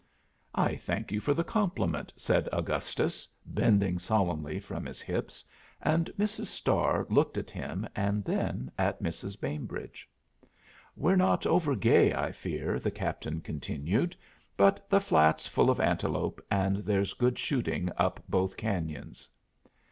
[0.55, 5.45] "I thank you for the compliment," said Augustus, bending solemnly from his hips;
[5.79, 6.47] and Mrs.
[6.47, 9.39] Starr looked at him and then at Mrs.
[9.39, 10.09] Bainbridge.
[10.95, 14.15] "We're not over gay, I fear," the Captain continued;
[14.57, 19.29] "but the flat's full of antelope, and there's good shooting up both canyons."